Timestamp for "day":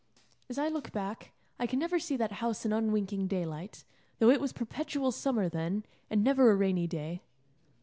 6.87-7.21